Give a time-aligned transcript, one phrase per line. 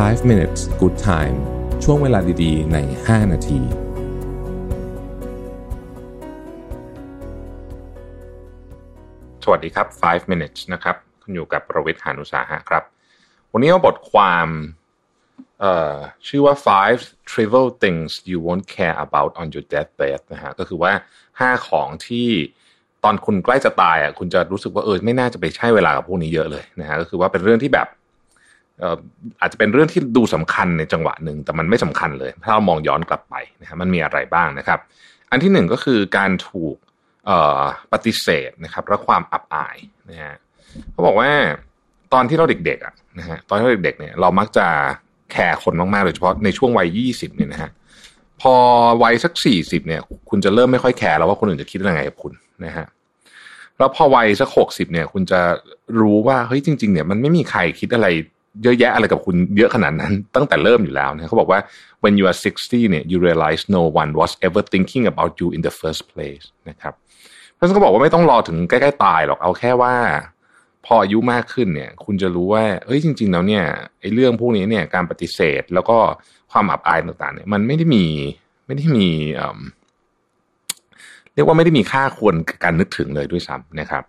[0.00, 1.36] 5 minutes good time
[1.84, 3.60] ช่วงเวลาดีๆ ใน 5 นาที
[9.44, 12.84] สวัสดีครับ 5 minutes นะครับ คุณอยู่กับประวิทย์หานุสาหะครับ
[13.52, 14.48] วันนี้เอาบทความ
[15.60, 15.96] เอ่อ
[16.28, 17.00] ชื่อว่า five
[17.30, 20.92] trivial things you won't care about on your deathbed นะฮะ ก็คือว่า
[21.30, 22.28] 5 ของที่
[23.04, 27.88] ตอนคุณใกล้จะตายอะ คุณจะรู้สึกว่าเออไม่น่าจะไปใช้เวลากับพวกนี้เยอะเลยนะฮะ ก็คือว่าเป็นเรื่องที่แบบ
[29.40, 34.78] อาจจะเป็นเรื่องที่ดูสำคัญในจังหวะหนึ่งแต่มันไม่สำคัญเลย ถ้าเรามองย้อนกลับไปนะฮะมันมีอะไรบ้างนะครับ
[35.30, 36.76] อันที่หนึ่งก็คือการถูก
[37.92, 39.76] ปฏิเสธนะครับและความอับอาย
[40.10, 40.34] นะฮะ
[40.92, 41.30] เขาบอกว่า
[42.12, 44.66] ตอนที่เราเด็กๆอะนะฮะตอนที่เราเด็กๆเนี่ยเรามักจะ
[45.32, 47.70] แคร์คนมากๆโดยเฉพาะในช่วงวัยยี่สิบเนี่ยนะฮะ
[48.42, 48.54] พอ
[49.02, 52.32] วัยสักสี่สิบเนี่ย คุณจะเริ่มไม่ค่อยแคร์แล้วว่าคนอื่นจะคิดยังไงกับคุณ
[52.64, 52.86] นะฮะ
[53.78, 55.40] แล้วพอวัยสักหกสิบเนี่ย คุณจะ
[56.00, 58.06] รู้ว่าเฮ้ยจริง ๆ เนี่ยมันไม่มีใครคิดอะไร
[58.62, 61.60] เยอะแยะอะไรกับคุณเยอะขนาดนั้นตั้งแต่เริ่มอยู่แล้วนะเขาบอกว่า
[62.02, 65.72] when you are 60เนี่ย you realize no one was ever thinking about you in the
[65.80, 66.94] first place นะครับ
[67.54, 69.94] เพราะฉะนั้นก็บอกว่าไม่ต้องรอถึงใกล้ๆตายหรอกเอาแค่ว่า
[70.86, 73.64] พออายุมากขึ้นเนี่ย คุณจะรู้ว่าเอ้ยจริง ๆ แล้วเนี่ย
[74.00, 75.96] ไอ้เรื่องพวกนี้เนี่ยการปฏิเสธแล้วก็
[76.52, 78.06] ความอับอายต่างๆเนี่ยมันไม่ได้มี
[78.66, 79.08] ไม่ได้มี
[81.34, 84.04] เรียกว่าไม่ได้มีค่าควรการนึกถึงเลยด้วยซ้ำนะครับ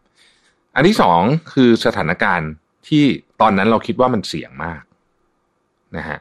[0.75, 1.21] อันที่สอง
[1.53, 2.49] คือสถานการณ์
[2.87, 3.03] ที่
[3.41, 4.81] ตอนนั้นเราคิดว่ามันเสี่ยงมาก
[5.97, 6.19] นะฮะ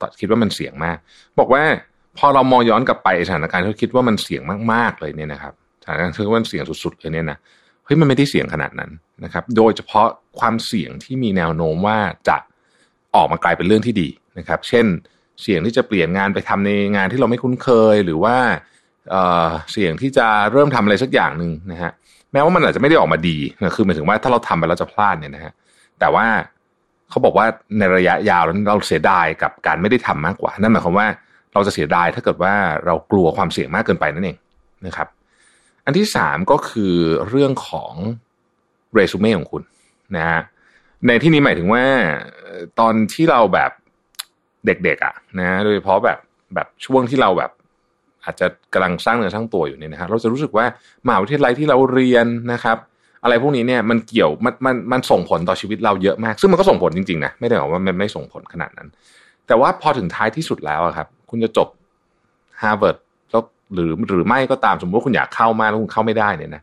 [0.00, 0.96] ตอนคิดว่ามันเสี่ยงมาก
[1.38, 1.62] บอกว่า
[2.18, 5.52] พอเรามองย้อนกลับไปสถานการณ์ที่เราคิดว่ามันเสี่ยงมากๆเลยเนี่ยนะครับ
[5.82, 7.38] สถานการณ์ที่ว่ามันเสี่ยงสุดๆเลยเนี่ยนะ
[7.84, 8.90] เฮ้ยมันไม่ได้เสี่ยงขนาดนั้น
[9.24, 10.08] นะครับ โดยเฉพาะ
[10.38, 12.36] ความเสี่ยงที่มีแนวโน้มว่าจะ
[13.14, 14.08] ออกมากลายเป็นเรื่องที่ดี
[14.38, 14.86] นะครับ เช่น
[15.42, 18.36] เสี่ยงที่จะเปลี่ยนงานไปทำในงานที่เราไม่คุ้นเคย หรือว่า
[19.10, 21.92] เอ่อเสี่ยงที่จะเริ่มทำอะไรสักอย่างหนึ่งนะฮะ
[22.32, 25.52] แม้ว่ามันอาจจะไม่ได้ออกมาดีนะคือหมายถึงว่าถ้าเราทำไปแล้วจะพลาดเนี่ยนะฮะ
[26.00, 26.26] แต่ว่า
[27.10, 27.46] เขาบอกว่า
[27.78, 31.08] ในระยะยาวแล้วเราเสียดายกับการไม่ได้ทำมากกว่า นั่นหมายความว่า
[31.52, 32.54] เราจะเสียดายถ้าเกิดว่า
[32.86, 34.36] เรากลัวความเสี่ยงมากเกินไปนั่นเอง
[34.86, 35.08] นะครับ
[35.84, 36.94] อันที่สามก็คือ
[37.28, 37.92] เรื่องของ
[38.94, 39.62] เรซูเม่ของคุณ
[40.16, 40.40] นะฮะ
[41.06, 41.84] ในที่นี้หมายถึงว่า
[42.80, 43.70] ตอนที่เราแบบ
[44.66, 46.18] เด็กๆอะนะโดยเฉพาะแบบ
[46.54, 47.50] แบบช่วงที่เราแบบ
[48.24, 50.66] อาจจะกำลังสร้างเนื้อสร้างตัวอยู่เนี่ยนะฮะเราจะรู้สึกว่า
[51.06, 52.78] มหาวิทยาลัยที่เราเรียนนะครับ
[53.22, 58.88] อะไรพวกนี้เนี่ยมันเกี่ยวมันมันมันส่งผลต่อชีวิตเราเยอะมาก ซึ่งมันก็ส่งผลจริงๆนะไม่ได้บอกว่ามันไม่ส่งผลขนาดนั้น
[59.46, 61.68] แต่ว่าพอถึงท้ายที่สุดแล้วครับ คุณจะจบ
[62.62, 62.96] ฮาร์วาร์ด
[63.30, 63.42] แล้ว
[63.74, 66.62] หรือหรือไม่ก็ตามสมมติว่าคุณอยากเข้ามากแล้วคุณเข้าไม่ได้เนี่ยนะ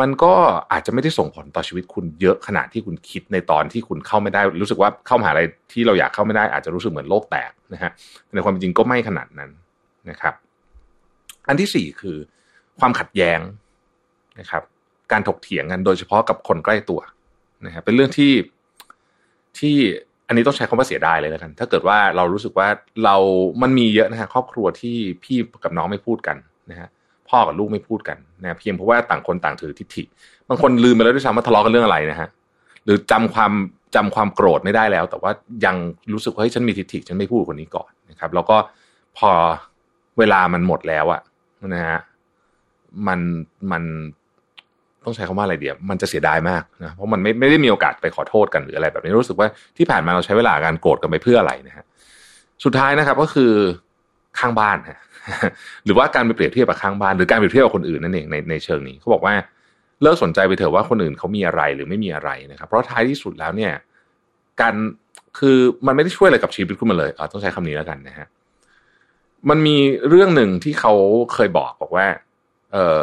[0.00, 0.32] มันก็
[0.72, 5.42] อาจจะไม่ได้ส่งผลต่อชีวิตคุณเยอะขนาดที่คุณคิดในตอนที่คุณเข้าไม่ได้ รู้สึกว่าเข้ามหาอะไร
[5.72, 7.90] ที่เราอยากเข้าไม่ได้อาจจะรู้สึกเหมือนโลกแตกนะฮะ
[8.34, 9.50] ในความจริงก็ไม่ขนาดนั้น
[10.10, 10.34] นะครับ
[11.48, 12.16] อันที่สี่คือ
[12.80, 13.40] ความขัดแย้ง
[14.40, 14.62] นะครับ
[15.12, 17.00] การถกเถียงกันโดยเฉพาะกับคนใกล้ตัว
[17.66, 18.32] นะครับเป็นเรื่องที่
[19.58, 19.76] ที่
[20.28, 22.68] อันนี้ต้องใช้คำว่าเสียดายเลยแล้วกัน ถ้าเกิดว่าเรารู้สึกว่า
[23.04, 23.16] เรา
[23.62, 26.36] มันมีเยอะนะฮะครอบครัวที่พี่กับน้องไม่พูดกัน
[26.70, 26.88] นะฮะ
[27.28, 30.02] พ่อกับลูกไม่พูดกันนะเพียงเพราะว่าต่างคนต่างถือทิฏฐิ
[30.48, 32.28] บางคนลืมไปแล้วด้วยซ้ำว่าทะเลาะกันเรื่องอะไรนะฮะ
[32.84, 33.52] หรือจำความ
[33.94, 35.30] จำความโกรธไม่ได้แล้ว แต่ว่า
[35.64, 35.76] ยัง
[36.12, 38.56] รู้สึกว่าเฮ้ยฉันมีทิฏฐิฉันไม่พูดคนนี้ก่อนนะครับ แล้วก็
[39.18, 39.30] พอ
[40.18, 41.20] เวลามันหมดแล้วอะ
[41.74, 41.98] นะฮะ
[43.06, 43.20] มัน
[43.72, 43.82] มัน
[45.08, 51.84] ต้องใช้คำว่าอะไรเดียวมันจะเสียดายมากนะเพราะมันไม่ไม่ได้มีโอกาสไปขอโทษกันหรืออะไร แบบนี้รู้สึกว่าที่ผ่านมาเราใช้เวลาการโกรธกันไปเพื่ออะไรนะฮะ
[52.64, 53.52] สุดท้ายนะครับก็คือ
[54.38, 54.98] ข้างบ้านฮะ
[55.84, 59.34] หรือว่าการไปเปรียบเทียบกับข้างบ้าน หรือการเปรียบเทียบกับคนอื่นนั่นเองในในเชิงนี้เขาบอกว่า
[60.02, 63.72] เลิกสนใจไปเถอะว่าคนอื่นเขามีอะไรหรือไม่มีอะไรนะครับ เพราะท้ายที่สุดแล้วเนี่ย
[64.60, 64.74] การ
[65.38, 68.26] คือมันไม่ได้ช่วยอะไรกับชีวิตคุณมาเลยอ่าต้องใช้คำนี้แล้วกันนะฮะ
[69.50, 69.76] มันมี
[70.08, 70.92] เรื่องหนึ่งที่เขา
[71.34, 72.06] เคยบอกบอกว่า
[72.72, 73.02] เออ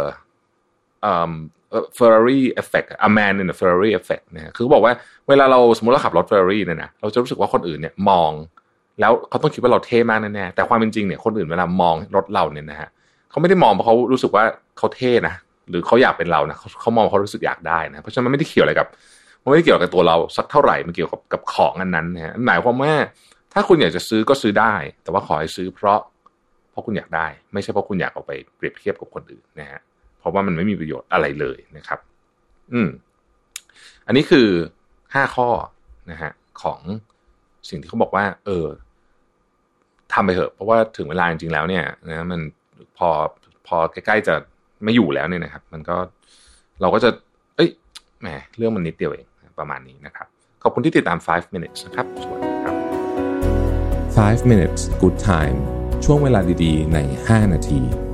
[1.02, 1.34] เอ่อ
[1.98, 4.94] Ferrari effect a man in the Ferrari effect นะฮะคือบอกว่า
[5.28, 8.32] เวลาเราสมมติเราขับรถ Ferrari เนี่ยนะเราจะรู้สึกว่าคนอื่นเนี่ยมอง
[9.00, 12.90] แล้วเขาต้องคิดว่าเราเท่มากแน่ๆแต่ความเป็นจริงเนี่ยคนอื่นเวลามองรถเราเนี่ยนะฮะ
[13.30, 14.44] เขาไม่ได้มองเพราะเขารู้สึกว่า
[14.78, 15.36] เขาเท่นะ
[15.70, 18.88] หรือเขาอยากเป็นเรานะเขาเขามองเขารู้สึกอยากได้นะเพราะฉะนั้นมันไม่ได้เกี่ยวอะไรกับ
[19.44, 22.94] มันไม่ได้เกี่ยวกับตัวเราสักเท่าไหร่มันเกี่ยวกับกับของอันนั้นนะฮะหมายความว่า
[23.54, 26.00] ถ้าคุณอยากจะซื้อก็ซื้อได้ แต่ว่าขอให้ซื้อเพราะ
[26.72, 29.82] เพราะคุณอยากได้ ไม่ใช่เพราะคุณอยากเอาไปเปรียบเทียบกับคนอื่นนะฮะ
[30.26, 32.00] ราะว่ามันไม่มีประโยชน์อะไรเลยนะครับ
[32.74, 32.90] อืม
[34.08, 34.48] อันนี้คือ
[35.14, 35.50] ห้าข้อ
[36.12, 36.32] นะฮะ
[36.62, 36.80] ของ
[37.70, 38.68] สิ่งที่เขาบอกว่า เออ
[40.14, 42.42] ทำไปเถอะ เพราะว่าถึงเวลาจริงๆแล้วเนี่ยนะมัน
[42.98, 43.10] พอ
[43.68, 44.36] พอใกล้ๆจะ
[44.84, 45.98] ไม่อยู่แล้วเนี่ยนะครับ มันก็
[46.82, 47.10] เราก็จะ
[47.56, 47.70] เอ้ย
[48.22, 48.28] แหม
[48.58, 49.28] เรื่องมันนิดเดียวเอง
[49.60, 50.28] ประมาณนี้นะครับ
[50.64, 52.76] ขอบคุณที่ติดตาม 5 minutes นะครับสวัสดีครับ
[54.42, 55.58] 5 minutes good time
[56.06, 58.05] ช่วงเวลาดีๆ ใน 5 นาที